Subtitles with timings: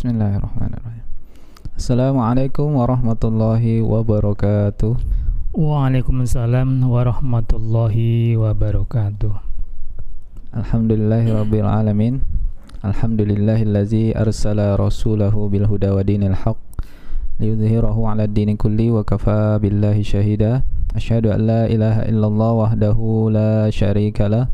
[0.00, 1.04] Bismillahirrahmanirrahim.
[1.76, 4.96] Assalamualaikum warahmatullahi wabarakatuh.
[5.52, 9.36] Waalaikumsalam warahmatullahi wabarakatuh.
[10.56, 12.24] Alhamdulillahirabbil alamin.
[12.80, 16.56] Alhamdulillahillazi arsala rasulahu bil huda wa dinil haqq
[17.36, 20.64] liyudhhirahu 'ala ad-dini kulli wa kafa billahi shahida.
[20.96, 24.48] Asyhadu an la ilaha illallah wahdahu la syarika lah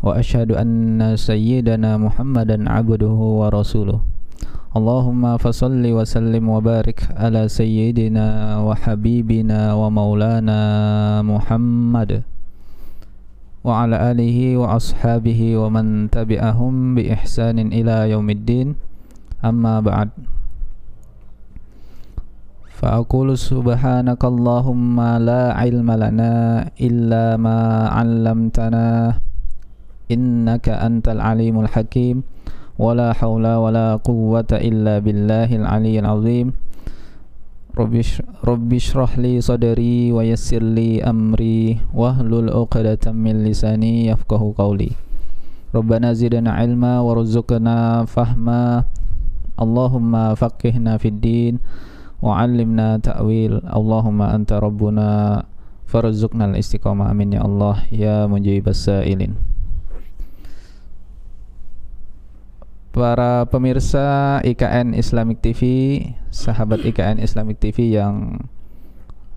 [0.00, 4.13] wa asyhadu anna sayyidana Muhammadan 'abduhu wa rasuluh.
[4.73, 10.59] Allahumma fasalli wa sallim wa barik ala sayyidina wa habibina wa maulana
[11.25, 12.21] Muhammad
[13.65, 18.77] wa ala alihi wa ashabihi wa man tabi'ahum bi ihsanin ila yaumiddin
[19.41, 20.13] amma ba'd
[22.79, 26.33] فأقول سبحانك اللهم لا علم لنا
[26.79, 29.19] إلا ما علمتنا
[30.07, 32.23] إنك أنت العليم الحكيم
[32.79, 36.47] ولا حول ولا قوة إلا بالله العلي العظيم
[38.43, 44.91] رب اشرح لي صدري ويسر لي أمري واهلل عقدة من لساني يفقه قولي
[45.75, 48.83] ربنا زدنا علما وارزقنا فهما
[49.61, 51.53] اللهم فقهنا في الدين
[52.21, 55.07] وعلمنا تأويل اللهم أنت ربنا
[55.87, 59.33] فرزقنا الاستقامة آمين يا الله يا مجيب السائلين
[62.94, 65.60] para pemirsa IKN Islamic TV,
[66.30, 68.46] sahabat IKN Islamic TV yang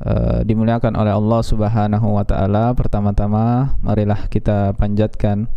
[0.06, 2.78] uh, dimuliakan oleh Allah Subhanahu wa taala.
[2.78, 5.50] Pertama-tama marilah kita panjatkan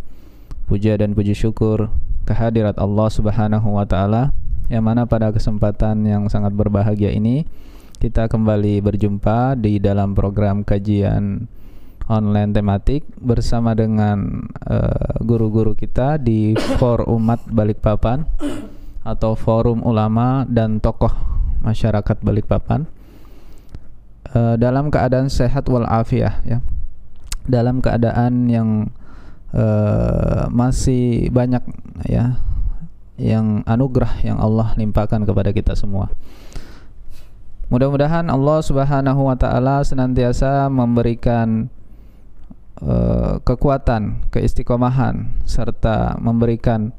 [0.65, 1.93] puja dan puji syukur
[2.25, 4.33] kehadirat Allah Subhanahu wa taala
[4.73, 7.45] yang mana pada kesempatan yang sangat berbahagia ini
[8.01, 11.45] kita kembali berjumpa di dalam program kajian
[12.09, 14.45] online tematik bersama dengan
[15.21, 18.25] guru-guru uh, kita di For Umat Balikpapan
[19.01, 21.11] atau Forum Ulama dan Tokoh
[21.61, 22.85] Masyarakat Balikpapan
[24.33, 26.61] uh, dalam keadaan sehat walafiat ya
[27.45, 28.69] dalam keadaan yang
[29.53, 31.61] uh, masih banyak
[32.05, 32.37] ya
[33.21, 36.09] yang anugerah yang Allah limpahkan kepada kita semua.
[37.71, 41.71] Mudah-mudahan Allah Subhanahu wa taala senantiasa memberikan
[42.79, 46.95] uh, kekuatan, keistiqomahan serta memberikan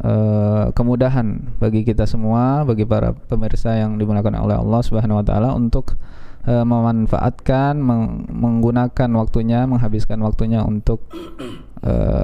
[0.00, 5.52] uh, kemudahan bagi kita semua, bagi para pemirsa yang dimuliakan oleh Allah Subhanahu wa taala
[5.52, 6.00] untuk
[6.48, 11.04] uh, memanfaatkan meng menggunakan waktunya, menghabiskan waktunya untuk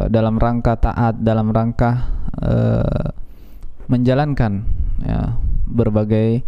[0.09, 2.09] dalam rangka taat, dalam rangka
[3.93, 4.65] menjalankan
[5.05, 5.37] ya
[5.69, 6.41] berbagai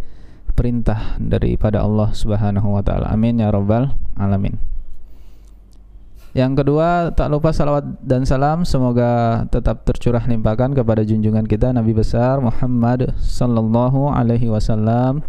[0.57, 3.13] perintah daripada Allah Subhanahu wa taala.
[3.13, 4.72] Amin ya rabbal alamin.
[6.33, 11.93] Yang kedua, tak lupa salawat dan salam semoga tetap tercurah limpahkan kepada junjungan kita Nabi
[11.93, 15.21] besar Muhammad sallallahu alaihi wasallam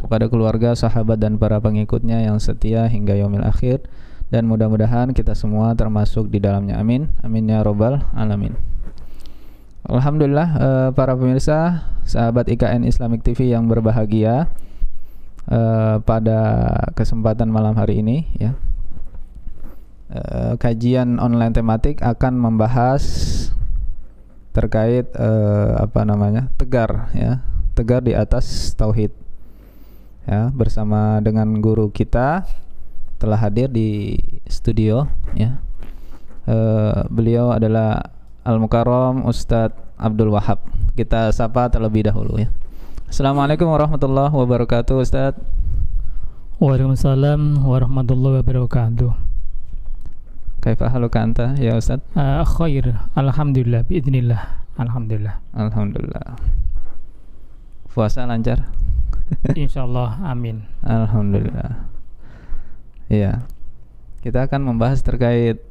[0.00, 3.84] kepada keluarga, sahabat dan para pengikutnya yang setia hingga yaumil akhir
[4.32, 6.80] dan mudah-mudahan kita semua termasuk di dalamnya.
[6.80, 7.12] Amin.
[7.20, 8.56] Amin ya rabbal alamin.
[9.84, 14.48] Alhamdulillah uh, para pemirsa sahabat IKN Islamic TV yang berbahagia
[15.52, 18.56] uh, pada kesempatan malam hari ini ya
[20.12, 23.02] uh, kajian online tematik akan membahas
[24.56, 27.44] terkait uh, apa namanya tegar ya
[27.76, 29.12] tegar di atas tauhid
[30.24, 32.48] ya bersama dengan guru kita
[33.20, 34.16] telah hadir di
[34.48, 35.04] studio
[35.36, 35.60] ya
[36.48, 40.62] uh, beliau adalah Al Mukarram Ustadz Abdul Wahab.
[40.94, 42.48] Kita sapa terlebih dahulu ya.
[43.10, 45.42] Assalamualaikum warahmatullahi wabarakatuh Ustadz.
[46.62, 49.25] Waalaikumsalam warahmatullahi wabarakatuh.
[50.66, 52.02] Kaifa haluka anta ya Ustadz?
[52.18, 54.66] Uh, khair, alhamdulillah, biidznillah.
[54.74, 55.38] Alhamdulillah.
[55.54, 56.34] Alhamdulillah.
[57.86, 58.66] Puasa lancar?
[59.54, 60.66] Insyaallah, amin.
[60.82, 61.86] Alhamdulillah.
[63.06, 63.46] Iya.
[64.26, 65.62] Kita akan membahas terkait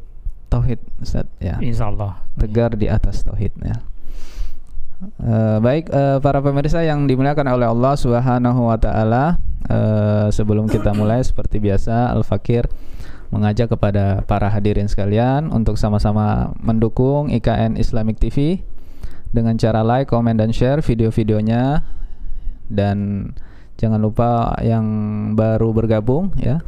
[0.47, 1.59] tauhid Ustaz ya.
[1.59, 2.15] Insyaallah.
[2.39, 3.75] Tegar di atas tauhid ya.
[5.19, 10.95] Uh, baik uh, para pemirsa yang dimuliakan oleh Allah Subhanahu wa taala, uh, sebelum kita
[10.95, 12.71] mulai seperti biasa Al Fakir
[13.35, 18.63] mengajak kepada para hadirin sekalian untuk sama-sama mendukung IKN Islamic TV
[19.35, 21.83] dengan cara like, comment dan share video-videonya.
[22.71, 23.29] Dan
[23.75, 24.87] jangan lupa yang
[25.35, 26.63] baru bergabung ya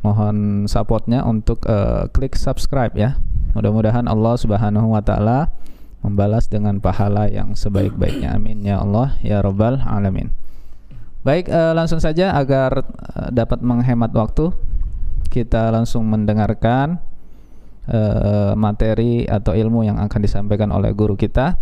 [0.00, 3.20] mohon supportnya untuk uh, klik subscribe ya.
[3.52, 5.52] Mudah-mudahan Allah Subhanahu Wa Taala
[6.00, 8.32] membalas dengan pahala yang sebaik-baiknya.
[8.32, 10.32] Amin ya Allah ya robbal alamin.
[11.20, 14.56] Baik uh, langsung saja agar uh, dapat menghemat waktu
[15.30, 16.98] kita langsung mendengarkan
[17.86, 21.56] uh, materi atau ilmu yang akan disampaikan oleh guru kita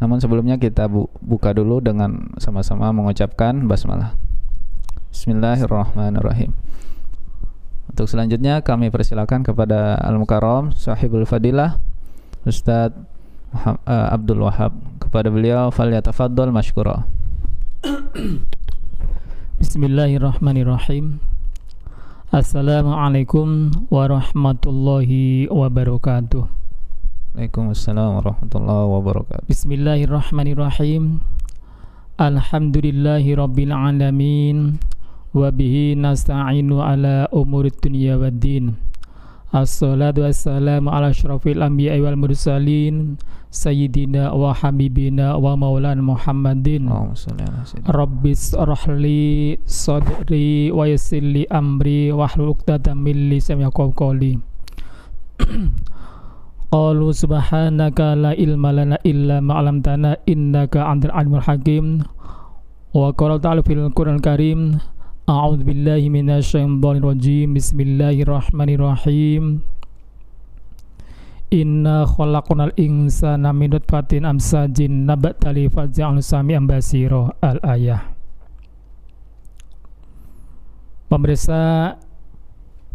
[0.00, 4.16] Namun sebelumnya kita bu buka dulu dengan sama-sama mengucapkan basmalah.
[5.12, 6.56] Bismillahirrahmanirrahim.
[7.92, 11.76] Untuk selanjutnya kami persilakan kepada Al Mukarram Sahibul Fadilah
[12.48, 12.96] Ustadz
[13.52, 13.76] uh,
[14.16, 14.72] Abdul Wahab.
[14.96, 17.04] Kepada beliau fal yatafaddal mashkura.
[19.60, 21.29] Bismillahirrahmanirrahim.
[22.30, 26.46] Assalamualaikum warahmatullahi wabarakatuh.
[27.34, 29.50] Waalaikumsalam warahmatullahi wabarakatuh.
[29.50, 31.26] Bismillahirrahmanirrahim.
[32.22, 34.78] Alhamdulillahi rabbil alamin
[35.34, 38.78] wa bihi nasta'inu ala umuri dunya waddin.
[39.50, 43.18] Assalatu wassalamu ala asyrafil anbiya'i wal mursalin
[43.50, 46.86] sayyidina wa habibina wa maulana Muhammadin.
[47.90, 54.38] Rabbi srahli sadri wa yassirli amri wahlul 'uqdatam min lisani qawli.
[56.70, 62.06] Qalu subhanaka la ilma lana illa ma 'allamtana innaka antal alimul hakim.
[62.94, 64.78] Wa qala ta'ala fil Qur'anil Karim
[65.28, 67.52] A'udzu billahi minasyaitonir rajim.
[67.52, 69.60] Bismillahirrahmanirrahim.
[71.52, 78.16] Inna khalaqnal insana min nutfatin amsajin nabtali faj'alna sami'an basira al-ayah.
[81.10, 81.98] Pemirsa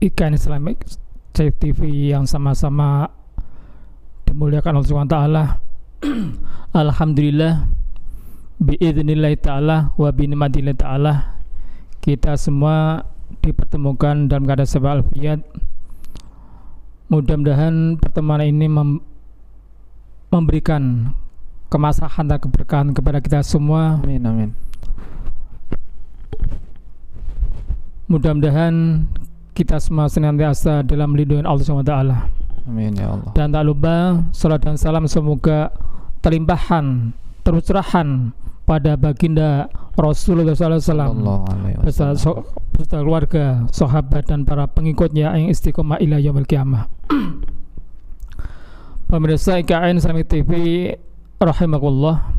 [0.01, 0.88] ikan Islamic
[1.36, 3.12] TV yang sama-sama
[4.24, 5.19] dimuliakan Allah SWT
[6.81, 7.68] Alhamdulillah
[8.63, 11.13] biidznillah ta'ala wa binimatillah ta'ala
[12.06, 13.02] kita semua
[13.42, 15.42] dipertemukan dalam keadaan sebab alfiat
[17.10, 19.02] mudah-mudahan pertemuan ini mem
[20.30, 21.13] memberikan
[21.74, 23.98] kemaslahan dan keberkahan kepada kita semua.
[24.04, 24.52] Amin amin.
[28.06, 29.06] Mudah-mudahan
[29.58, 31.96] kita semua senantiasa dalam lindungan Allah SWT
[32.69, 33.31] Amin ya Allah.
[33.34, 35.74] Dan tak lupa salat dan salam semoga
[36.22, 37.13] terlimpahan,
[37.46, 38.34] tercurahan
[38.66, 41.47] pada baginda Rasulullah SAW
[41.80, 42.44] beserta, so,
[42.75, 46.92] beserta keluarga, sahabat dan para pengikutnya yang istiqomah ila yaumil kiamah.
[49.09, 50.51] Pemirsa IKN Islamic TV
[51.39, 52.36] rahimakumullah.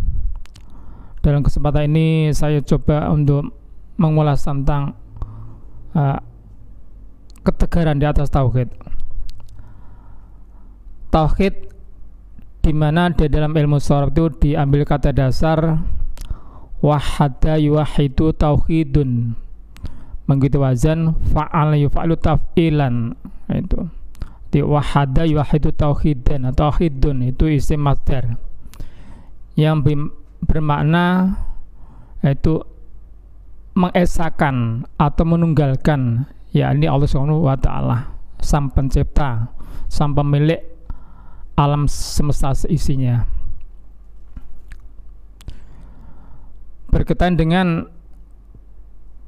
[1.25, 3.51] Dalam kesempatan ini saya coba untuk
[3.97, 4.93] mengulas tentang
[5.97, 6.21] uh,
[7.43, 8.69] ketegaran di atas tauhid
[11.17, 11.73] tauhid
[12.61, 15.81] di mana di dalam ilmu sorab itu diambil kata dasar
[16.81, 19.35] wahada yuwahidu tauhidun.
[20.27, 23.15] Begitu wazan fa'al yufa'alu taf'ilan.
[23.53, 23.87] Itu.
[24.51, 28.39] Di wahada yuwahidu tauhidan atau tauhidun itu isim masdar.
[29.55, 30.09] Yang
[30.43, 31.37] bermakna
[32.23, 32.63] itu
[33.77, 38.17] mengesakan atau menunggalkan yakni Allah Subhanahu wa taala.
[38.41, 39.53] Sang pencipta
[39.87, 40.61] sang pemilik
[41.57, 43.36] alam semesta seisinya.
[46.97, 47.85] Berkaitan dengan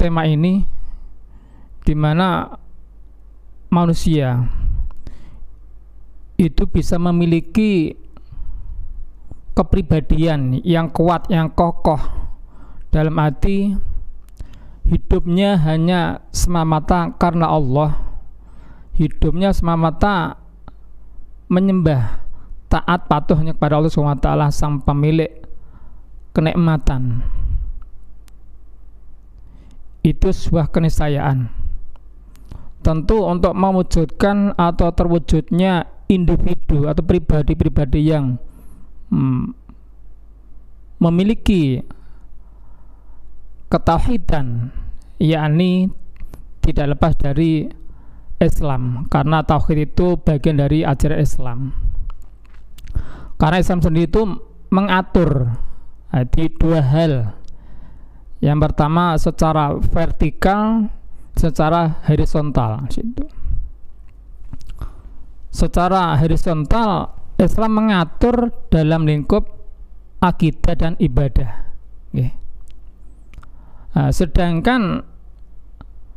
[0.01, 0.65] tema ini
[1.85, 2.49] di mana
[3.69, 4.49] manusia
[6.41, 7.93] itu bisa memiliki
[9.53, 12.01] kepribadian yang kuat, yang kokoh
[12.89, 13.77] dalam arti
[14.89, 18.01] hidupnya hanya semata karena Allah.
[18.97, 20.41] Hidupnya semata
[21.53, 22.25] menyembah
[22.73, 25.45] taat patuh hanya kepada Allah SWT sang pemilik
[26.33, 27.37] kenikmatan
[30.13, 31.51] itu sebuah keniscayaan
[32.83, 38.41] tentu untuk mewujudkan atau terwujudnya individu atau pribadi-pribadi yang
[39.13, 39.53] hmm,
[41.03, 41.83] memiliki
[43.69, 44.73] ketauhidan
[45.21, 45.93] yakni
[46.65, 47.69] tidak lepas dari
[48.39, 51.59] Islam karena tauhid itu bagian dari ajaran Islam.
[53.39, 54.23] Karena Islam sendiri itu
[54.71, 55.59] mengatur
[56.35, 57.38] di dua hal.
[58.39, 60.87] Yang pertama secara vertikal,
[61.35, 62.87] secara horizontal.
[65.51, 69.47] Secara horizontal Islam mengatur dalam lingkup
[70.23, 71.67] akidah dan ibadah.
[73.99, 75.03] Nah, sedangkan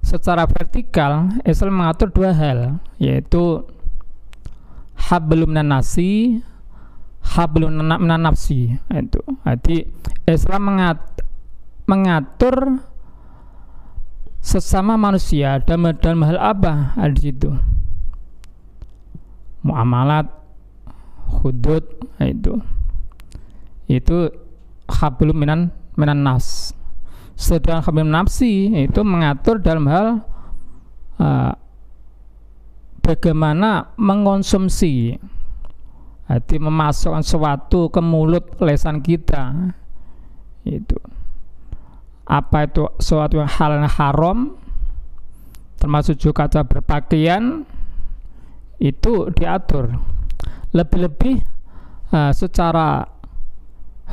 [0.05, 3.65] secara vertikal Islam mengatur dua hal yaitu
[4.97, 6.41] hablum nasi
[7.21, 9.77] hablum nafsi itu jadi
[10.25, 10.97] Islam mengat,
[11.85, 12.81] mengatur
[14.41, 16.97] sesama manusia dan dalam hal apa?
[16.97, 17.49] Ada di situ.
[19.61, 20.25] Muamalat
[21.41, 21.85] hudud
[22.17, 22.57] itu.
[23.85, 24.33] Itu
[24.89, 26.73] hablum minan minan nas.
[27.37, 30.07] Sedang khabir nafsi itu mengatur dalam hal
[31.21, 31.53] uh,
[33.01, 35.17] bagaimana mengonsumsi.
[36.31, 39.75] Hati memasukkan sesuatu ke mulut lesan kita.
[40.63, 40.95] Itu.
[42.31, 44.37] Apa itu sesuatu yang hal yang haram
[45.81, 47.67] termasuk juga cara berpakaian
[48.77, 49.97] itu diatur.
[50.71, 51.43] Lebih-lebih
[52.13, 53.03] uh, secara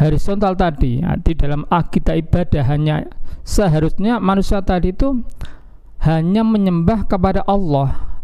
[0.01, 3.07] horizontal tadi, di dalam akidah ibadah hanya
[3.45, 5.23] seharusnya manusia tadi itu
[6.03, 8.21] hanya menyembah kepada Allah,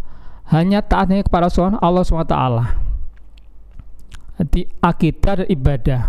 [0.50, 2.38] hanya taatnya kepada Allah SWT.
[4.50, 6.02] Di akidah dan ibadah.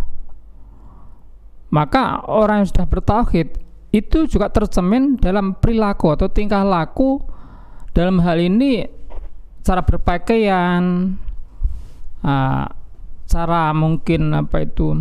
[1.70, 3.65] Maka orang yang sudah bertauhid
[3.96, 7.24] itu juga tercemin dalam perilaku atau tingkah laku
[7.96, 8.84] dalam hal ini
[9.64, 11.16] cara berpakaian,
[12.20, 12.66] uh,
[13.24, 15.00] cara mungkin apa itu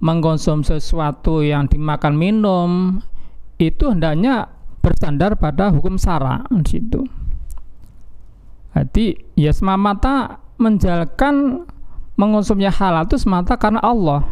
[0.00, 2.70] mengkonsumsi sesuatu yang dimakan minum
[3.60, 4.48] itu hendaknya
[4.80, 7.04] bersandar pada hukum sara di situ.
[8.72, 11.66] Jadi ya semata menjalankan
[12.16, 14.24] mengonsumsi halal itu semata karena Allah.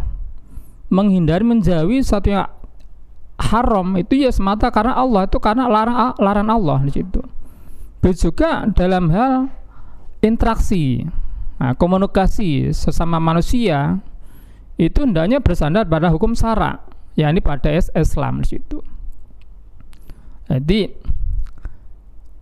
[0.87, 2.47] Menghindari menjauhi satu yang
[3.37, 7.21] haram itu ya semata karena Allah itu karena larang larang Allah di situ.
[8.01, 9.53] Begitu juga dalam hal
[10.25, 11.05] interaksi,
[11.61, 14.01] nah, komunikasi sesama manusia
[14.77, 16.81] itu hendaknya bersandar pada hukum sara,
[17.17, 18.79] yakni pada Islam di situ.
[20.47, 20.81] Jadi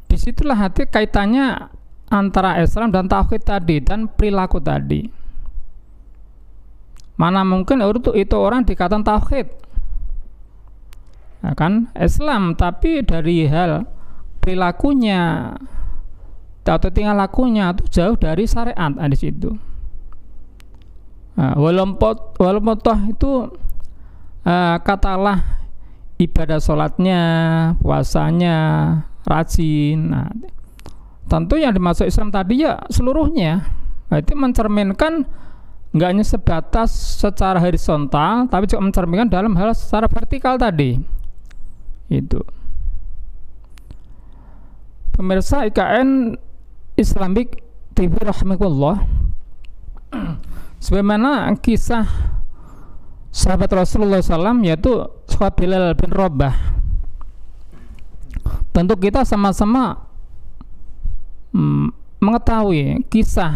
[0.04, 1.72] di situlah hati kaitannya
[2.12, 5.08] antara Islam dan tauhid tadi dan perilaku tadi.
[7.14, 7.78] Mana mungkin
[8.18, 9.46] itu, orang dikatakan tauhid,
[11.52, 13.84] kan Islam, tapi dari hal
[14.40, 15.52] perilakunya
[16.64, 19.52] atau tinggal lakunya itu jauh dari syariat di situ.
[21.36, 23.32] Nah, walaupun walaupun toh itu
[24.48, 25.60] uh, katalah
[26.16, 27.22] ibadah sholatnya,
[27.84, 28.56] puasanya
[29.28, 30.14] rajin.
[30.14, 30.32] Nah,
[31.28, 33.66] tentu yang dimaksud Islam tadi ya seluruhnya.
[34.08, 35.26] Nah, itu mencerminkan
[35.94, 41.13] nggak hanya sebatas secara horizontal, tapi juga mencerminkan dalam hal secara vertikal tadi.
[42.08, 42.42] Itu.
[45.14, 46.34] Pemirsa IKN
[46.98, 47.62] Islamic
[47.94, 49.06] TV rahimahullah.
[50.82, 52.06] Sebagaimana kisah
[53.34, 56.54] sahabat Rasulullah SAW yaitu sahabat Bilal bin Rabah.
[58.74, 60.10] Tentu kita sama-sama
[61.54, 63.54] mm, mengetahui kisah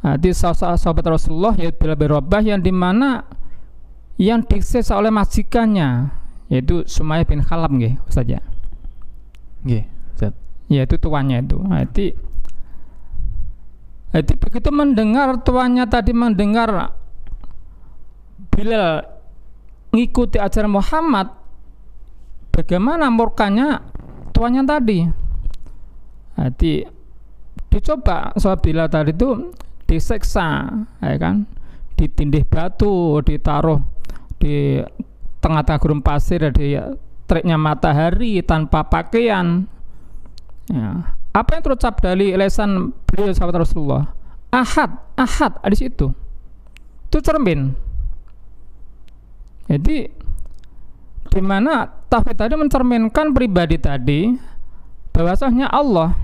[0.00, 3.28] nah, di sahabat Rasulullah yaitu Bilal bin Rabah yang di mana
[4.16, 8.40] yang disiksa oleh majikannya yaitu Sumaya bin Khalab nggih saja
[9.64, 9.84] nggih
[10.72, 12.06] yaitu tuannya itu jadi
[14.14, 16.94] jadi begitu mendengar tuannya tadi mendengar
[18.54, 19.02] Bilal
[19.90, 21.26] ngikuti ajaran Muhammad,
[22.54, 23.82] bagaimana murkanya
[24.30, 24.98] tuannya tadi?
[26.38, 26.86] Jadi
[27.66, 29.50] dicoba soal Bilal tadi itu
[29.90, 30.70] diseksa,
[31.02, 31.50] ya kan?
[31.98, 33.82] Ditindih batu, ditaruh
[34.38, 34.78] di
[35.44, 36.80] tengah-tengah gurun pasir di
[37.28, 39.68] teriknya matahari tanpa pakaian.
[40.72, 44.08] Ya, apa yang terucap dari lesan beliau sahabat Rasulullah?
[44.48, 46.08] Ahad, ahad di situ.
[47.12, 47.76] Itu cermin.
[49.68, 50.08] Jadi
[51.34, 54.30] di mana tauhid tadi mencerminkan pribadi tadi
[55.10, 56.14] bahwasanya Allah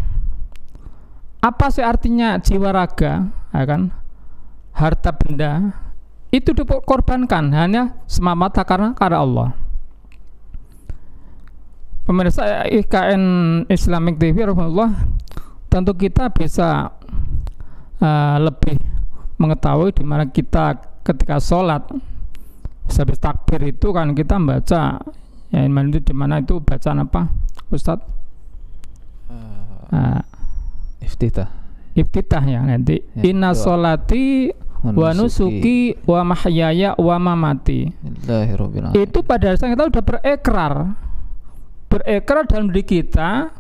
[1.41, 3.91] apa sih artinya jiwa raga ya kan
[4.77, 5.75] harta benda
[6.31, 9.49] itu dikorbankan hanya semata karena karena Allah.
[12.07, 13.23] Pemirsa IKN
[13.71, 14.95] Islamic TV Allah
[15.71, 16.91] tentu kita bisa
[18.03, 18.79] uh, lebih
[19.39, 21.87] mengetahui di mana kita ketika sholat.
[22.91, 24.99] Habis takbir itu kan kita membaca
[25.51, 27.31] ya itu di mana itu bacaan apa
[27.71, 28.03] Ustadz?
[29.31, 30.23] Uh, uh,
[31.01, 31.49] iftitah.
[31.95, 32.99] Iftitah ya nanti.
[33.19, 35.97] Ya, inna solati wa nusuki.
[36.09, 37.93] wa mahyaya wa mamati.
[38.97, 40.75] Itu pada dasarnya kita sudah berekrar.
[41.91, 43.51] Berekrar dalam diri kita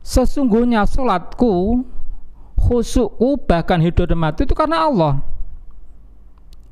[0.00, 1.84] sesungguhnya sholatku
[2.56, 5.22] khusukku bahkan hidup dan mati itu karena Allah.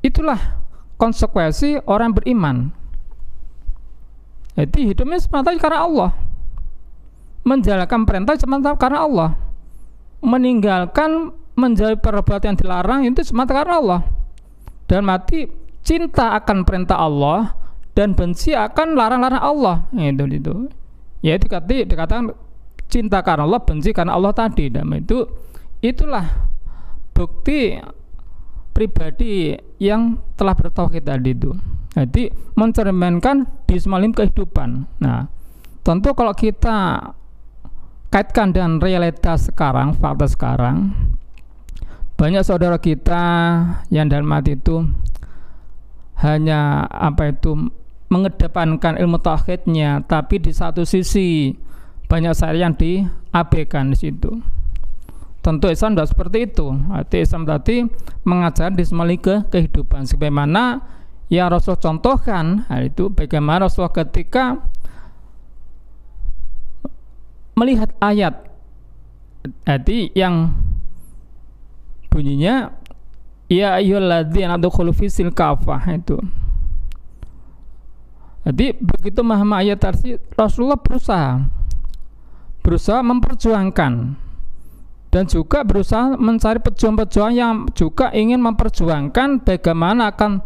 [0.03, 0.59] Itulah
[0.99, 2.73] konsekuensi orang beriman.
[4.55, 6.11] Jadi hidupnya semata karena Allah.
[7.45, 9.29] Menjalankan perintah semata karena Allah.
[10.23, 14.01] Meninggalkan menjauhi perbuatan yang dilarang itu semata karena Allah.
[14.85, 15.49] Dan mati
[15.81, 17.55] cinta akan perintah Allah
[17.95, 19.75] dan benci akan larang-larang Allah.
[19.95, 20.55] Itu itu.
[21.25, 22.35] Ya itu dikatakan
[22.91, 24.69] cinta karena Allah benci karena Allah tadi.
[24.69, 25.25] Dan itu
[25.81, 26.51] itulah
[27.15, 27.79] bukti
[28.75, 31.55] pribadi yang telah bertauhid tadi itu.
[31.95, 32.27] Jadi
[32.59, 34.83] mencerminkan di semalim kehidupan.
[34.99, 35.31] Nah
[35.81, 37.09] tentu kalau kita
[38.11, 40.91] kaitkan dengan realitas sekarang fakta sekarang
[42.15, 43.23] banyak saudara kita
[43.91, 44.87] yang dalam hati itu
[46.23, 47.67] hanya apa itu
[48.07, 51.51] mengedepankan ilmu tauhidnya tapi di satu sisi
[52.07, 54.31] banyak saya yang diabaikan di situ.
[55.41, 56.73] Tentu Islam tidak seperti itu.
[56.89, 57.85] Arti Islam tadi
[58.25, 60.09] mengajar di semua ke kehidupan.
[60.09, 60.81] Sebagaimana
[61.29, 64.57] yang Rasul contohkan itu bagaimana Rasul ketika
[67.57, 68.45] melihat ayat
[69.65, 70.53] jadi yang
[72.15, 72.71] bunyinya
[73.51, 76.15] ya ayyuhalladzina adkhulu fisil kafah itu
[78.47, 81.43] jadi begitu memahami ayat tadi Rasulullah berusaha
[82.63, 84.15] berusaha memperjuangkan
[85.11, 90.43] dan juga berusaha mencari pejuang-pejuang yang juga ingin memperjuangkan bagaimana akan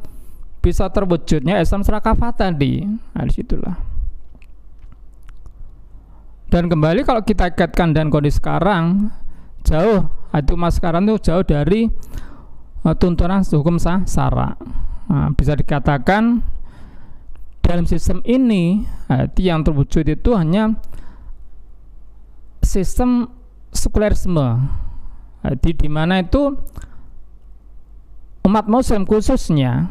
[0.61, 2.85] bisa terwujudnya Islam secara kafah tadi.
[2.85, 3.73] Nah, di situlah.
[6.53, 9.09] Dan kembali kalau kita kaitkan dan kondisi sekarang
[9.65, 11.89] jauh itu mas sekarang itu jauh dari
[12.86, 14.53] uh, tuntunan hukum sah sara.
[15.09, 16.45] Nah, bisa dikatakan
[17.65, 20.77] dalam sistem ini itu yang terwujud itu hanya
[22.62, 23.29] sistem
[23.74, 24.69] sekulerisme.
[25.62, 26.57] Di mana itu
[28.45, 29.89] umat muslim khususnya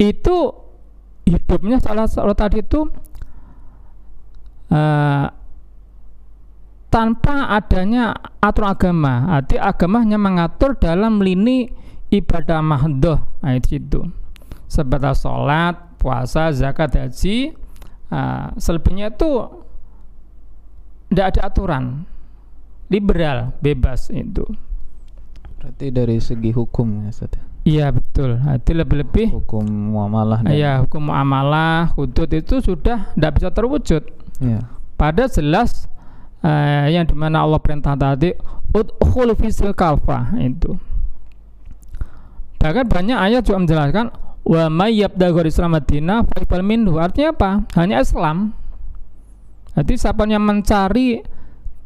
[0.00, 0.50] itu
[1.28, 2.90] hidupnya salah satu tadi itu
[4.72, 5.26] uh,
[6.90, 9.14] tanpa adanya aturan agama.
[9.30, 11.70] Arti agama hanya mengatur dalam lini
[12.10, 13.22] ibadah mahdoh.
[13.40, 13.78] Nah, itu
[14.70, 17.54] Sebatas sholat, puasa, zakat, haji.
[18.10, 19.46] Uh, selebihnya itu
[21.10, 21.84] tidak ada aturan.
[22.90, 24.42] Liberal, bebas itu.
[25.62, 27.38] Berarti dari segi hukum ya, Ustaz?
[27.38, 27.42] Ya?
[27.60, 28.40] Iya betul.
[28.40, 29.62] Itu lebih-lebih hukum
[29.94, 30.42] muamalah.
[30.48, 34.02] Iya hukum muamalah, hudud itu sudah tidak bisa terwujud
[34.40, 34.64] Ya.
[34.96, 35.84] Pada jelas
[36.44, 38.32] uh, yang di mana Allah perintah tadi
[38.70, 40.76] udkhul fisil kafa itu.
[42.60, 44.06] Bahkan banyak ayat juga menjelaskan
[44.44, 47.00] wa may yabdaghu Islam Madinah fa minhu.
[47.00, 47.50] Artinya apa?
[47.76, 48.52] Hanya Islam.
[49.74, 51.24] Jadi siapa yang mencari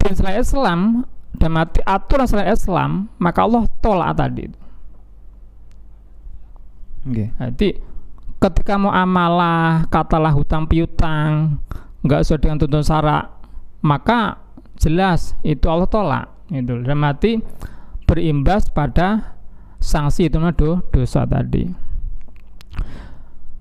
[0.00, 1.06] din selain Islam
[1.38, 4.50] dan mati aturan selain Islam, maka Allah tolak tadi.
[7.04, 7.28] Okay.
[7.38, 7.68] Jadi
[8.40, 11.60] ketika mau amalah, katalah hutang piutang,
[12.02, 13.24] nggak sesuai dengan tuntutan syarak
[13.84, 14.40] maka
[14.78, 17.40] jelas itu Allah tolak itu dan mati
[18.04, 19.36] berimbas pada
[19.80, 21.68] sanksi itu do, dosa tadi.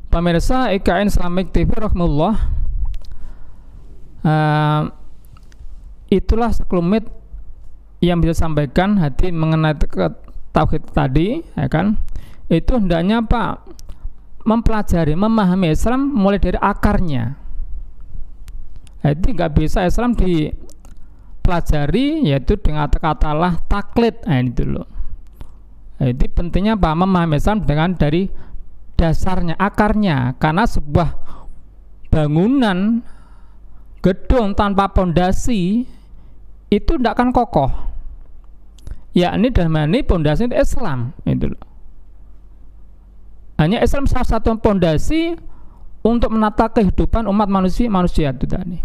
[0.08, 2.36] Pemirsa IKN Islamic TV rahmatullah
[4.21, 4.82] uh,
[6.13, 7.10] itulah sekelumit
[8.04, 9.73] yang bisa sampaikan hati mengenai
[10.54, 11.97] tauhid tadi ya kan?
[12.52, 13.73] Itu hendaknya Pak
[14.43, 17.39] mempelajari memahami Islam mulai dari akarnya.
[19.04, 20.15] Jadi nggak bisa Islam
[21.43, 24.23] dipelajari yaitu dengan katalah taklid.
[24.23, 24.88] Nah, itu loh
[25.99, 28.32] jadi pentingnya apa memahami Islam dengan dari
[28.99, 30.36] dasarnya akarnya.
[30.36, 31.10] Karena sebuah
[32.12, 32.99] bangunan
[34.03, 35.88] gedung tanpa pondasi
[36.67, 37.71] itu tidak akan kokoh.
[39.13, 41.53] Yakni dalam ini pondasi Islam itu
[43.62, 45.38] hanya Islam salah satu pondasi
[46.01, 48.82] untuk menata kehidupan umat manusia manusia itu tadi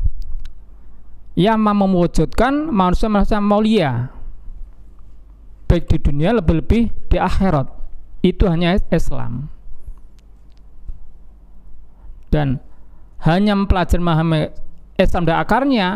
[1.34, 4.12] yang mewujudkan manusia manusia mulia.
[5.68, 7.68] Baik di dunia lebih-lebih di akhirat.
[8.24, 9.52] Itu hanya Islam.
[12.32, 12.60] Dan
[13.24, 14.40] hanya mempelajari memahami
[14.96, 15.88] Islam dan akarnya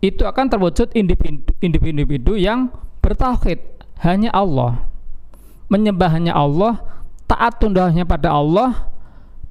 [0.00, 2.72] itu akan terwujud individu-individu yang
[3.04, 3.60] bertauhid.
[4.00, 4.88] Hanya Allah.
[5.68, 6.80] Menyembah hanya Allah
[7.30, 8.90] taat tundahnya pada Allah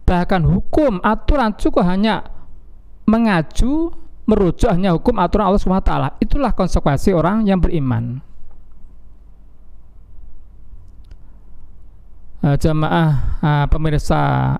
[0.03, 2.27] bahkan hukum aturan cukup hanya
[3.05, 3.93] mengacu
[4.29, 8.21] merujuk hanya hukum aturan Allah SWT itulah konsekuensi orang yang beriman.
[12.39, 14.55] Uh, jamaah uh, pemirsa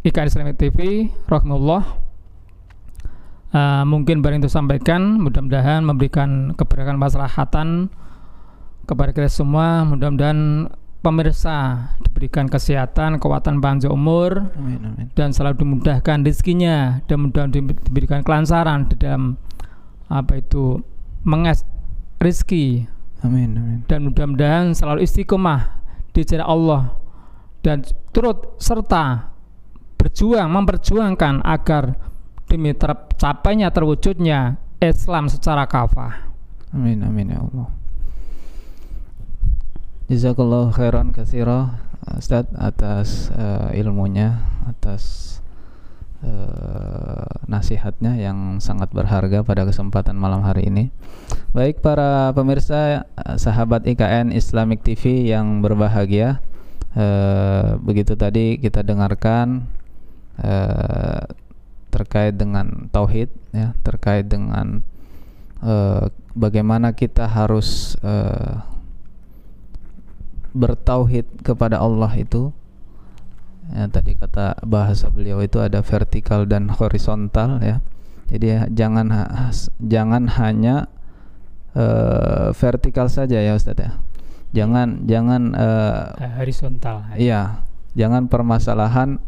[0.00, 1.84] ikan Islamic TV rahmatullah
[3.52, 7.92] uh, mungkin barang itu sampaikan mudah-mudahan memberikan keberkahan maslahatan
[8.88, 9.84] kepada kita semua.
[9.86, 15.06] Mudah-mudahan pemirsa diberikan kesehatan, kekuatan panjang umur, amin, amin.
[15.18, 19.34] dan selalu dimudahkan rezekinya dan mudah diberikan kelancaran di dalam
[20.06, 20.78] apa itu
[21.26, 21.66] mengas
[22.22, 22.86] rezeki.
[23.26, 23.78] Amin, amin.
[23.90, 25.82] Dan mudah-mudahan selalu istiqomah
[26.14, 26.82] di jalan Allah
[27.66, 27.82] dan
[28.14, 29.34] turut serta
[29.98, 31.94] berjuang memperjuangkan agar
[32.50, 36.30] demi tercapainya terwujudnya Islam secara kafah.
[36.74, 37.81] Amin amin ya Allah.
[40.12, 41.80] Jazakallah khairan katsira
[42.20, 45.40] Ustaz atas uh, ilmunya, atas
[46.20, 50.92] uh, nasihatnya yang sangat berharga pada kesempatan malam hari ini.
[51.56, 56.44] Baik para pemirsa eh, sahabat IKN Islamic TV yang berbahagia
[56.96, 59.68] eh, Begitu tadi kita dengarkan
[60.40, 61.24] eh,
[61.92, 64.80] Terkait dengan Tauhid ya, Terkait dengan
[65.60, 68.71] eh, Bagaimana kita harus eh,
[70.52, 72.52] Bertauhid kepada Allah itu
[73.72, 77.80] ya, Tadi kata bahasa beliau itu ada vertikal dan horizontal ya
[78.32, 79.12] jadi ya, jangan
[79.76, 80.88] jangan hanya
[81.76, 84.00] uh, vertikal saja ya Ustaz ya.
[84.56, 87.04] Jangan jangan uh, horizontal.
[87.12, 87.60] Iya,
[87.92, 89.20] jangan permasalahan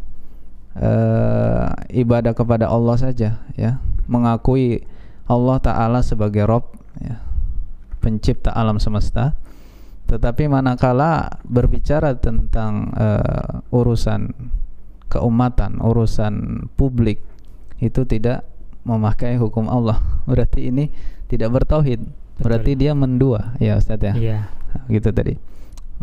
[0.81, 3.77] uh, ibadah kepada Allah saja ya.
[4.09, 4.81] Mengakui
[5.29, 7.21] Allah taala sebagai Rob ya.
[8.01, 9.37] Pencipta alam semesta.
[10.05, 14.29] Tetapi manakala berbicara tentang uh, urusan
[15.09, 17.21] keumatan, urusan publik
[17.81, 18.45] itu tidak
[18.85, 20.01] memakai hukum Allah.
[20.29, 20.93] Berarti ini
[21.25, 24.13] tidak bertauhid Berarti dia mendua ya Ustaz ya.
[24.15, 24.39] Iya.
[24.91, 25.39] Gitu tadi.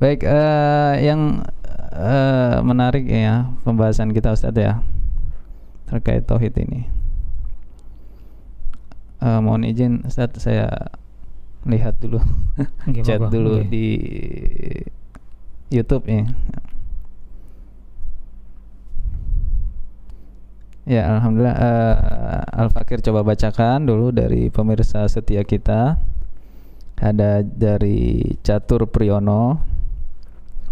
[0.01, 1.45] Baik, uh, yang
[1.93, 4.81] uh, menarik ya pembahasan kita Ustaz ya
[5.93, 6.89] terkait tauhid ini.
[9.21, 10.97] Uh, mohon izin Ustaz saya
[11.67, 12.19] lihat dulu.
[12.83, 13.69] Okay, chat dulu okay.
[13.71, 13.87] di
[15.73, 16.29] YouTube ya.
[20.83, 25.97] Ya, alhamdulillah uh, Al Fakir coba bacakan dulu dari pemirsa setia kita.
[26.99, 29.63] Ada dari Catur Priyono.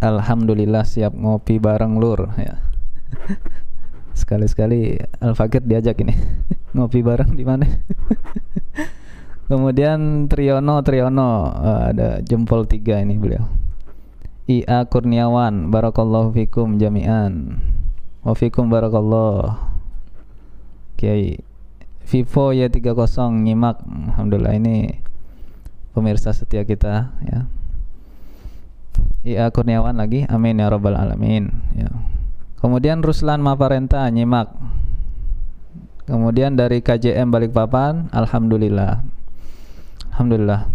[0.02, 2.26] Alhamdulillah siap ngopi bareng lur.
[2.36, 2.58] Ya.
[4.20, 6.12] Sekali-sekali Al Fakir diajak ini.
[6.76, 7.66] Ngopi bareng di mana
[9.50, 13.50] kemudian Triyono Triyono uh, ada jempol tiga ini beliau
[14.50, 17.58] Ia Kurniawan Barakallahu fikum jami'an
[18.22, 19.58] Wa fikum barakallah
[20.94, 21.38] Kiai
[22.06, 22.94] Vivo ya 30
[23.46, 25.06] nyimak Alhamdulillah ini
[25.90, 27.40] pemirsa setia kita ya.
[29.20, 31.52] Ia Kurniawan lagi, amin ya robbal alamin.
[31.76, 31.92] Ya.
[32.56, 34.48] Kemudian Ruslan Maparenta nyimak.
[36.08, 39.04] Kemudian dari KJM Balikpapan, alhamdulillah.
[40.20, 40.68] Alhamdulillah.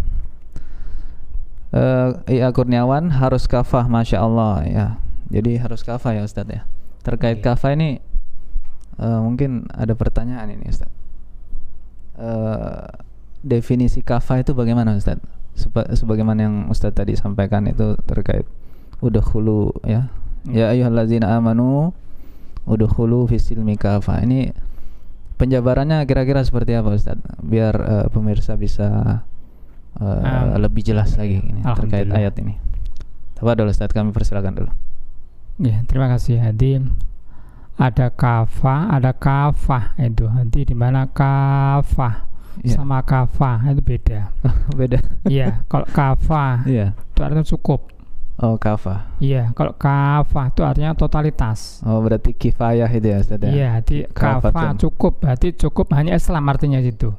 [1.70, 4.86] Uh, Ia Kurniawan harus kafah, masya Allah ya.
[5.30, 6.66] Jadi harus kafah ya Ustadz ya.
[7.06, 7.46] Terkait iya.
[7.46, 8.02] kafah ini
[8.98, 10.90] uh, mungkin ada pertanyaan ini Ustadz.
[12.18, 12.90] Uh,
[13.46, 15.22] definisi kafah itu bagaimana Ustaz?
[15.54, 18.50] Seba sebagaimana yang Ustaz tadi sampaikan itu terkait
[18.98, 20.10] udah hulu ya.
[20.50, 20.72] Ya hmm.
[20.74, 21.94] ayyuhallazina amanu
[22.66, 24.26] udkhulu fisilmi kafah.
[24.26, 24.50] Ini
[25.38, 27.22] penjabarannya kira-kira seperti apa Ustaz?
[27.38, 29.22] Biar uh, pemirsa bisa
[30.00, 32.56] uh, um, lebih jelas lagi ini terkait ayat ini.
[33.36, 34.72] dulu Ustaz, kami persilakan dulu.
[35.60, 36.80] Ya, terima kasih Hadi.
[37.76, 40.24] Ada kafah, ada kafah itu.
[40.24, 42.26] Hadi di mana kafah?
[42.64, 42.76] yeah.
[42.76, 44.20] sama kafa itu beda.
[44.78, 44.98] beda.
[45.28, 46.96] Iya, kalau kafa yeah.
[46.96, 47.80] itu artinya cukup.
[48.36, 49.08] Oh, kafa.
[49.16, 51.80] Iya, kalau kafa itu artinya totalitas.
[51.88, 53.40] Oh, berarti kifayah itu ya, Ustaz.
[53.40, 53.48] Ya?
[53.48, 57.16] Iya, jadi kafa cukup, berarti cukup hanya Islam artinya itu.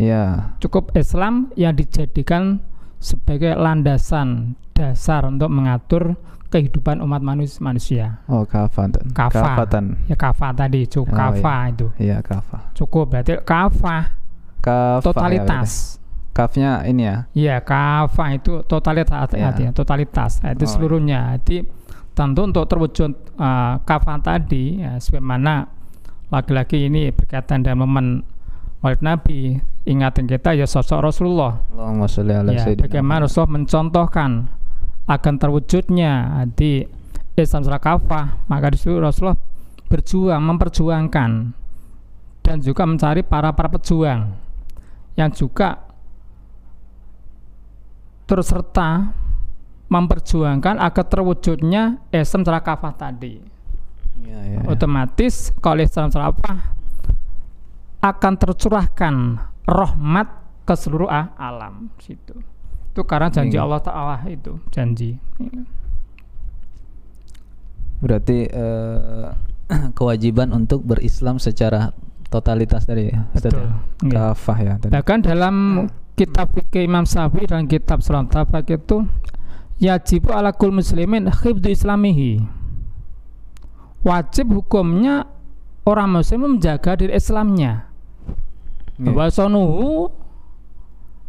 [0.00, 0.56] Iya.
[0.60, 2.60] Cukup Islam yang dijadikan
[3.02, 6.16] sebagai landasan dasar untuk mengatur
[6.52, 7.24] kehidupan umat
[7.60, 8.20] manusia.
[8.28, 8.92] Oh, kafa.
[9.16, 9.40] Kafa.
[9.40, 10.04] Kafatan.
[10.04, 11.72] Ya kafa tadi, cukup oh, kafa iya.
[11.72, 11.86] itu.
[11.96, 12.58] Iya, kafa.
[12.76, 14.22] Cukup berarti kafa
[14.62, 15.98] Kaf totalitas.
[15.98, 16.00] Ya,
[16.32, 17.16] Kafnya ini ya?
[17.36, 19.52] Iya, kafa itu totalitas ya.
[19.52, 20.40] artinya totalitas.
[20.40, 21.36] Itu oh, seluruhnya.
[21.36, 21.60] Jadi
[22.16, 25.68] tentu untuk terwujud uh, kafa tadi ya sebagaimana
[26.32, 28.24] laki-laki ini berkaitan dengan momen
[28.82, 31.62] Maulid Nabi, ingatin kita ya sosok Rasulullah.
[31.70, 34.50] Allahumma sholli ala ya, bagaimana Rasulullah mencontohkan
[35.06, 36.82] akan terwujudnya di
[37.38, 39.38] Islam secara kafah, maka disuruh Rasulullah
[39.86, 41.30] berjuang, memperjuangkan
[42.42, 44.34] dan juga mencari para para pejuang
[45.14, 45.78] yang juga
[48.26, 49.14] turut serta
[49.86, 53.38] memperjuangkan agar terwujudnya Islam secara kafah tadi.
[54.26, 54.66] Ya, ya, ya.
[54.66, 56.81] Otomatis kalau Islam secara apa
[58.02, 59.14] akan tercurahkan
[59.62, 60.28] rahmat
[60.66, 61.06] ke seluruh
[61.38, 62.34] alam situ.
[62.92, 63.64] Itu karena janji ya.
[63.64, 65.16] Allah Taala itu janji.
[68.02, 69.30] Berarti uh,
[69.98, 71.94] kewajiban untuk berislam secara
[72.26, 73.70] totalitas tadi ya Betul.
[74.10, 74.34] Ya.
[74.34, 74.92] Kafah ya tadi.
[74.92, 75.86] Bahkan dalam
[76.18, 79.06] kitab fikih Imam Syafi'i dan kitab Surat Tabak itu
[79.78, 82.42] yajibu ala kul muslimin khibdu islamihi.
[84.02, 85.30] Wajib hukumnya
[85.86, 87.91] orang muslim menjaga diri Islamnya.
[89.02, 89.14] Yeah.
[89.18, 90.08] Bahwa sonuhu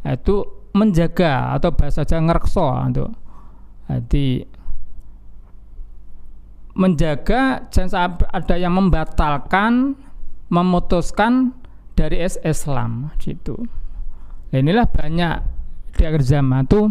[0.05, 0.35] itu
[0.77, 3.05] menjaga atau bahasa Jawa ngerekso itu.
[3.89, 4.27] Jadi
[6.73, 9.93] menjaga jangan ada yang membatalkan
[10.49, 11.53] memutuskan
[11.93, 13.57] dari es Islam gitu.
[14.49, 15.35] Nah, inilah banyak
[15.93, 16.89] di akhir zaman tuh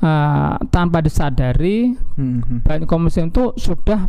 [0.00, 2.58] uh, tanpa disadari Hmm, hmm.
[2.64, 4.06] banyak kaum muslim itu sudah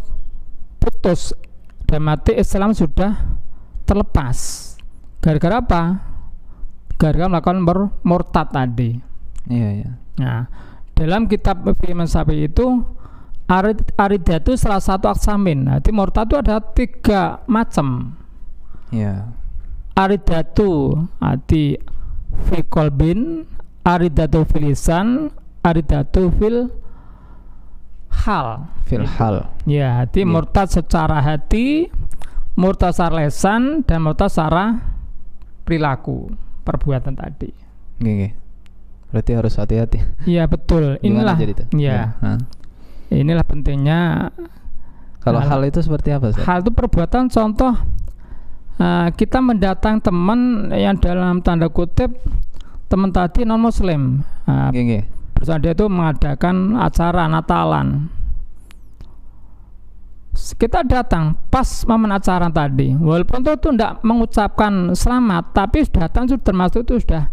[0.78, 1.34] putus
[1.90, 3.18] dan mati Islam sudah
[3.90, 4.75] terlepas
[5.26, 5.82] gara-gara apa?
[6.96, 9.02] gara-gara melakukan mur- murtad tadi
[9.46, 9.92] Iya, iya.
[10.16, 10.46] nah
[10.94, 12.86] dalam kitab Firman Sapi itu
[13.46, 18.14] arid, aridah itu salah satu aksamin nanti murtad itu ada tiga macam
[18.90, 19.34] Iya.
[19.94, 21.76] aridatu ati
[22.48, 23.44] fi kolbin
[23.84, 25.30] aridatu fil lisan
[25.62, 26.70] aridatu fil
[28.26, 29.52] hal Fil hal.
[29.68, 30.30] ya hati Iya.
[30.30, 31.90] murtad secara hati
[32.56, 34.95] murtad secara lesan dan murtad secara
[35.66, 36.30] perilaku
[36.64, 37.50] perbuatan tadi
[37.96, 38.28] Gini.
[39.10, 40.04] Berarti harus hati-hati.
[40.28, 41.64] Iya betul inilah itu?
[41.80, 42.20] ya
[43.08, 44.30] inilah pentingnya
[45.24, 46.44] Kalau Hal- hal itu seperti apa, Ustaz?
[46.46, 47.74] hal itu perbuatan contoh
[48.78, 52.14] uh, kita mendatang teman yang dalam tanda kutip
[52.86, 55.02] teman tadi non muslim uh, Gini.
[55.34, 58.08] Bersama dia itu mengadakan acara Natalan.
[60.36, 66.28] Kita datang pas momen acara tadi, walaupun itu tuh tidak mengucapkan selamat, tapi sudah datang
[66.28, 67.32] itu termasuk itu sudah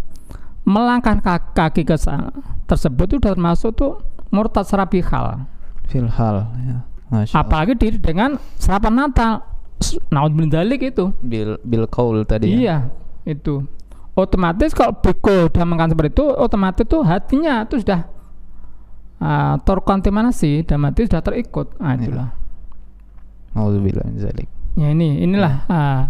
[0.62, 2.31] melangkah ka- kaki ke sana
[2.71, 3.99] tersebut itu sudah termasuk tuh
[4.31, 5.45] murtad secara bihal.
[5.91, 6.47] Fil hal.
[6.62, 6.79] Ya.
[7.12, 7.35] Masya.
[7.43, 9.45] Apalagi diri dengan sarapan Natal.
[10.15, 11.11] Naudzubillah dalik itu.
[11.21, 12.57] Bil bil qaul tadi ya.
[12.57, 12.77] Iya,
[13.35, 13.67] itu.
[14.15, 18.07] Otomatis kalau beko udah makan seperti itu, otomatis tuh hatinya itu sudah
[19.19, 21.75] uh, terkontaminasi dan mati sudah terikut.
[21.81, 22.29] Nah, itulah.
[23.53, 24.49] Nauzubillah min zalik.
[24.77, 26.03] Ya ini inilah uh,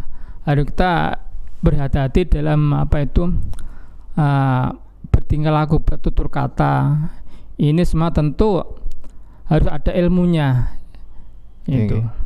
[0.47, 1.19] harus kita
[1.63, 3.31] berhati-hati dalam apa itu
[4.19, 4.67] uh,
[5.13, 7.09] bertingkah laku, bertutur kata.
[7.59, 8.63] Ini semua tentu
[9.47, 10.73] harus ada ilmunya.
[11.69, 12.03] Itu.
[12.03, 12.23] oke.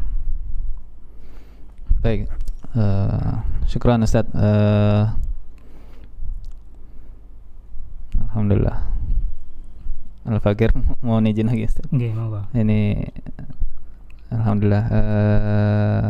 [2.01, 2.31] Baik.
[2.77, 3.33] Eh,
[3.67, 4.29] syukran Ustaz.
[4.31, 5.05] Eh,
[8.31, 8.79] Alhamdulillah.
[10.27, 11.87] Al-Fakir mau izin lagi Ustaz.
[11.91, 12.81] Ini
[14.31, 16.09] Alhamdulillah eh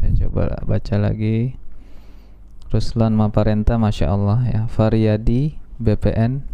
[0.00, 1.54] saya coba baca lagi.
[2.70, 4.60] Ruslan Maparenta Masya Allah ya.
[4.70, 6.46] Faryadi BPN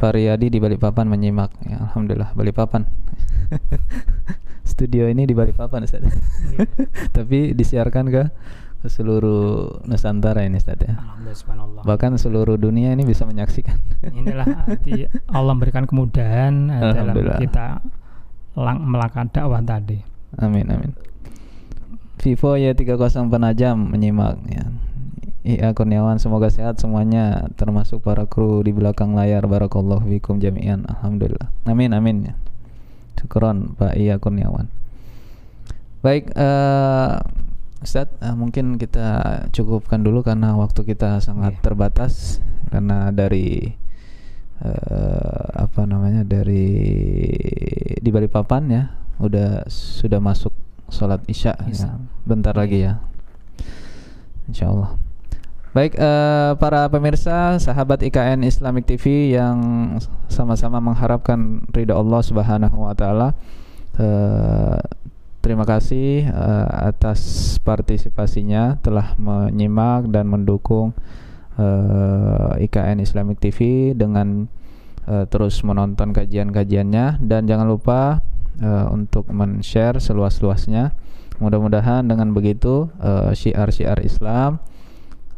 [0.00, 1.54] Faryadi di Balikpapan menyimak.
[1.62, 2.88] Ya Alhamdulillah Balikpapan.
[4.72, 6.02] Studio ini di Balikpapan Ustaz.
[7.16, 8.22] Tapi disiarkan ke
[8.82, 10.98] ke seluruh Nusantara ini Ustaz ya.
[10.98, 13.78] Alhamdulillah bahkan seluruh dunia ini bisa menyaksikan.
[14.10, 17.78] Inilah arti Allah memberikan kemudahan eh, dalam kita
[18.54, 20.00] lang- melakukan dakwah tadi.
[20.36, 20.92] Amin amin.
[22.22, 24.64] Vivo ya 30 penajam menyimak ya.
[25.42, 31.50] Iya Kurniawan semoga sehat semuanya termasuk para kru di belakang layar barakallahu fikum jami'an alhamdulillah.
[31.66, 32.34] Amin amin ya.
[33.18, 34.70] Syukron Pak Iya Kurniawan.
[36.02, 37.12] Baik eh
[37.82, 39.18] Ustadz eh, mungkin kita
[39.50, 41.62] cukupkan dulu karena waktu kita sangat Iya.
[41.66, 42.38] terbatas
[42.70, 43.74] karena dari
[44.62, 46.70] eh, apa namanya dari
[47.98, 48.84] di Balikpapan ya
[49.22, 50.54] udah sudah masuk
[50.90, 51.98] sholat isya ya.
[52.26, 53.02] bentar lagi ya.
[54.46, 55.02] Insya Allah
[55.72, 59.56] baik eh, para pemirsa sahabat IKN Islamic TV yang
[60.28, 63.28] sama-sama mengharapkan ridha Allah Subhanahu Wa Taala
[63.96, 64.78] eh,
[65.40, 70.92] terima kasih eh, atas partisipasinya telah menyimak dan mendukung
[71.58, 74.48] eh, IKN Islamic TV dengan
[75.08, 78.22] eh, terus menonton kajian-kajiannya dan jangan lupa
[78.60, 80.94] eh, untuk men-share seluas-luasnya.
[81.42, 84.62] Mudah-mudahan dengan begitu eh, syiar-syiar Islam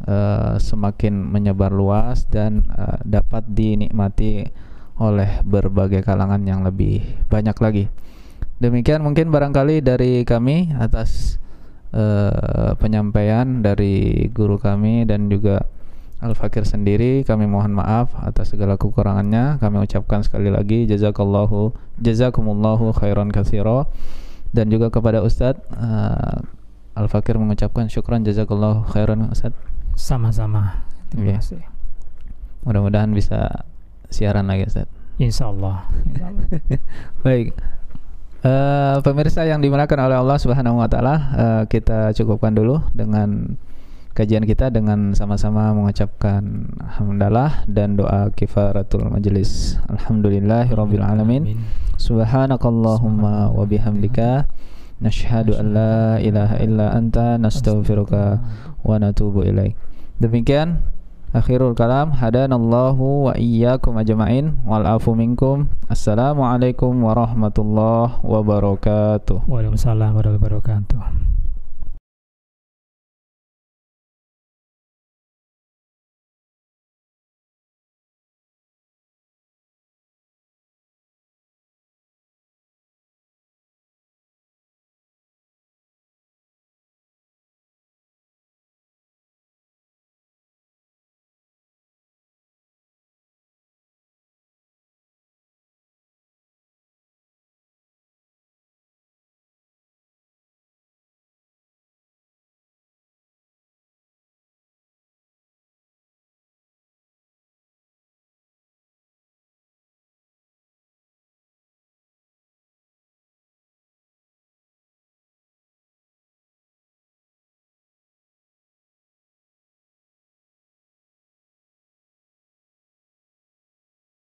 [0.04, 4.44] eh, semakin menyebar luas dan eh, dapat dinikmati
[4.94, 7.84] oleh berbagai kalangan yang lebih banyak lagi.
[8.62, 11.42] Demikian mungkin barangkali dari kami atas
[11.90, 15.66] eh, penyampaian dari guru kami dan juga
[16.24, 23.28] Al-Fakir sendiri kami mohon maaf atas segala kekurangannya kami ucapkan sekali lagi jazakallahu jazakumullahu khairan
[23.28, 23.84] katsira
[24.56, 26.40] dan juga kepada Ustadz uh,
[26.96, 29.58] Al-Fakir mengucapkan syukran jazakallahu khairan Ustadz
[29.94, 30.82] Sama-sama.
[31.12, 31.38] Iya.
[31.38, 31.62] Terima kasih.
[32.64, 33.68] mudah-mudahan bisa
[34.08, 35.86] siaran lagi Ustadz Insya Allah.
[36.10, 36.44] Insya Allah.
[37.26, 37.54] Baik.
[38.44, 43.56] Eh, pemirsa yang dimuliakan oleh Allah Subhanahu wa taala, eh, kita cukupkan dulu dengan
[44.14, 49.76] kajian kita dengan sama-sama mengucapkan hamdalah dan doa kifaratul majelis.
[49.90, 51.42] Alhamdulillahirabbil alamin.
[51.42, 51.58] Amin.
[51.98, 54.46] Subhanakallahumma wa bihamdika
[55.02, 58.38] nashhadu an la ilaha illa anta nastaghfiruka
[58.86, 59.74] wa natubu ilaik.
[60.22, 60.86] Demikian
[61.34, 65.66] akhirul kalam hadanallahu wa iyyakum ajmain wal afu minkum.
[65.90, 69.50] Assalamualaikum warahmatullahi wabarakatuh.
[69.50, 71.33] Waalaikumsalam warahmatullahi wabarakatuh.